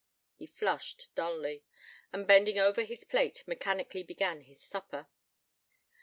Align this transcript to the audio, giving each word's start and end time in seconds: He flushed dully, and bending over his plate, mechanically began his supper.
He 0.33 0.47
flushed 0.47 1.13
dully, 1.13 1.63
and 2.11 2.25
bending 2.25 2.57
over 2.57 2.81
his 2.83 3.03
plate, 3.03 3.43
mechanically 3.45 4.01
began 4.01 4.41
his 4.41 4.59
supper. 4.59 5.05